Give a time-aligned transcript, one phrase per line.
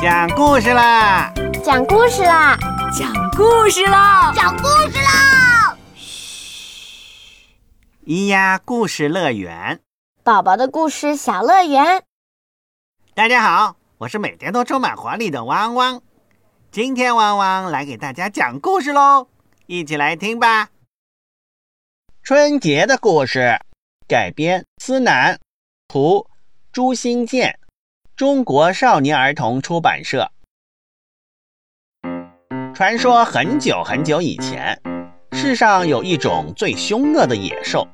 [0.00, 1.32] 讲故事啦！
[1.64, 2.56] 讲故事啦！
[2.96, 4.32] 讲故事啦！
[4.32, 5.76] 讲故事啦！
[5.96, 7.44] 嘘，
[8.06, 9.80] 咿呀故事乐园，
[10.22, 12.04] 宝宝的故事小乐园。
[13.14, 16.00] 大家好，我是每天都充满活力的汪汪。
[16.70, 19.26] 今天汪汪来给大家讲故事喽，
[19.66, 20.68] 一起来听吧。
[22.22, 23.58] 春节的故事
[24.06, 25.40] 改编，思南，
[25.88, 26.28] 图，
[26.70, 27.57] 朱新建。
[28.18, 30.28] 中国少年儿童出版社。
[32.74, 34.76] 传说很久很久以前，
[35.30, 37.86] 世上有一种最凶恶的野兽，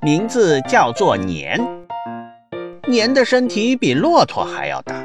[0.00, 1.60] 名字叫做年。
[2.88, 4.96] 年的身体比骆驼还要大，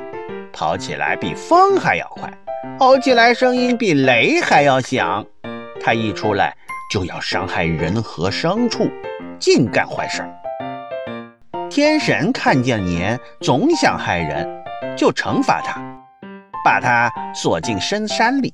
[0.53, 2.31] 跑起来比风还要快，
[2.79, 5.25] 吼起来声音比雷还要响。
[5.81, 6.55] 它一出来
[6.93, 8.89] 就要伤害人和牲畜，
[9.37, 10.23] 尽干坏事。
[11.69, 14.60] 天神看见年总想害人。
[14.97, 15.81] 就惩罚他，
[16.63, 18.53] 把他锁进深山里，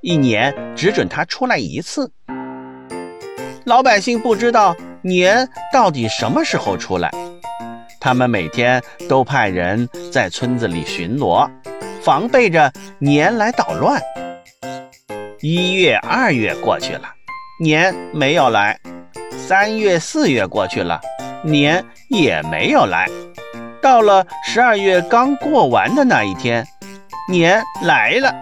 [0.00, 2.10] 一年只准他出来一次。
[3.64, 7.10] 老百姓不知道年到底什么时候出来，
[8.00, 11.48] 他们每天都派人在村子里巡逻，
[12.02, 14.00] 防备着年来捣乱。
[15.40, 17.02] 一月、二月过去了，
[17.62, 18.74] 年没有来；
[19.36, 21.00] 三月、四月过去了，
[21.44, 23.06] 年也没有来。
[23.82, 26.66] 到了十二月刚过完的那一天，
[27.30, 28.34] 年来了。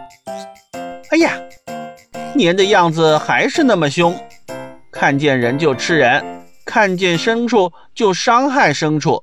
[1.10, 1.32] 哎呀，
[2.34, 4.14] 年的样子还是那么凶，
[4.90, 6.22] 看见人就吃人，
[6.64, 9.22] 看见牲畜就伤害牲畜。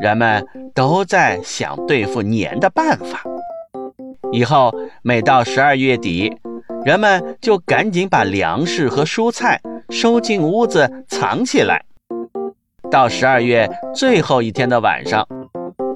[0.00, 3.22] 人们都在想对付年的办法。
[4.30, 6.30] 以后每到十二月底，
[6.84, 11.82] 人们就赶紧把粮食和蔬菜收进屋子藏起来。
[12.90, 15.26] 到十二月最后一天的晚上，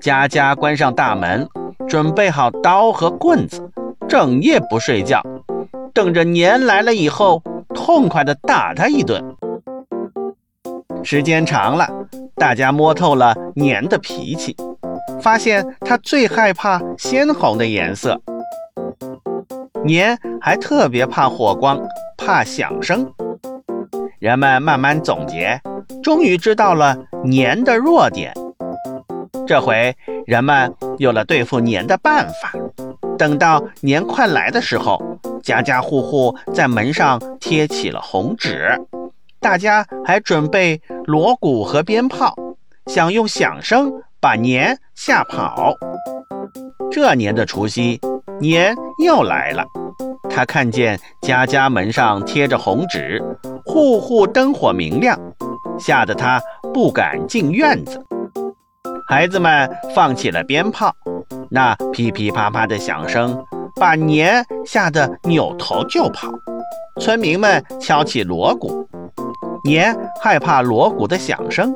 [0.01, 1.49] 家家关上大门，
[1.89, 3.71] 准备好刀和棍子，
[4.09, 5.23] 整夜不睡觉，
[5.95, 7.43] 等着年来了以后，
[7.75, 9.23] 痛快地打他一顿。
[11.03, 11.89] 时间长了，
[12.37, 14.55] 大家摸透了年的脾气，
[15.21, 18.21] 发现他最害怕鲜红的颜色。
[19.83, 21.81] 年还特别怕火光，
[22.19, 23.11] 怕响声。
[24.21, 25.61] 人们慢慢总结。
[26.03, 28.35] 终于知道了年的弱点，
[29.47, 29.95] 这回
[30.27, 32.53] 人们有了对付年的办法。
[33.17, 35.01] 等到年快来的时候，
[35.43, 38.77] 家家户户在门上贴起了红纸，
[39.41, 42.35] 大家还准备锣鼓和鞭炮，
[42.87, 45.73] 想用响声把年吓跑。
[46.91, 48.01] 这年的除夕，
[48.41, 48.75] 年
[49.05, 49.65] 又来了，
[50.29, 53.23] 他看见家家门上贴着红纸，
[53.65, 55.17] 户户灯火明亮。
[55.79, 56.41] 吓得他
[56.73, 58.01] 不敢进院子，
[59.09, 60.95] 孩子们放起了鞭炮，
[61.51, 63.43] 那噼噼啪啪的响声
[63.81, 66.31] 把年吓得扭头就跑。
[67.01, 68.87] 村民们敲起锣鼓，
[69.65, 71.75] 年害怕锣鼓的响声，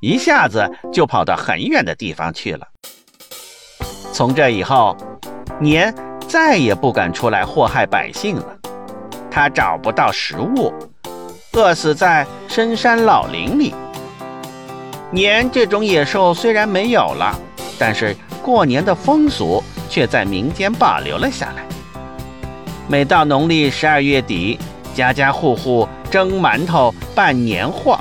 [0.00, 2.66] 一下子就跑到很远的地方去了。
[4.12, 4.96] 从这以后，
[5.60, 5.94] 年
[6.26, 8.56] 再也不敢出来祸害百姓了，
[9.30, 10.72] 他找不到食物。
[11.52, 13.74] 饿死在深山老林里。
[15.10, 17.36] 年这种野兽虽然没有了，
[17.78, 21.64] 但是过年的风俗却在民间保留了下来。
[22.86, 24.58] 每到农历十二月底，
[24.94, 27.98] 家家户户蒸馒头办年货。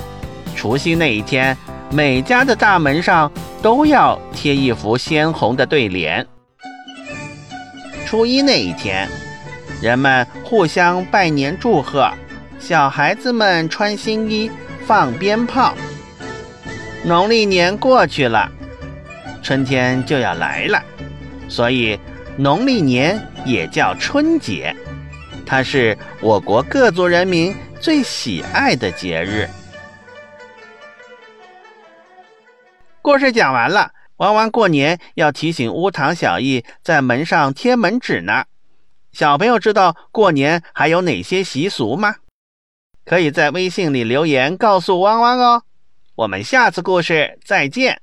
[0.56, 1.58] 除夕那一天，
[1.90, 6.26] 每家的大门上都要贴一幅鲜红的对联。
[8.06, 9.08] 初一那一天，
[9.82, 12.12] 人们互相拜年祝贺。
[12.60, 14.52] 小孩子们穿新衣，
[14.86, 15.74] 放鞭炮。
[17.04, 18.52] 农历年过去了，
[19.42, 20.84] 春天就要来了，
[21.48, 21.98] 所以
[22.38, 24.76] 农历年也叫春节。
[25.46, 29.50] 它是我国各族人民最喜爱的节日。
[33.02, 38.44] 故事讲完了，弯弯过年要提醒乌堂小艺在门上贴门纸呢。
[39.12, 42.18] 小朋友知道过年还有哪些习俗吗？
[43.10, 45.64] 可以在微信里留言告诉汪汪哦，
[46.14, 48.00] 我们下次故事再见。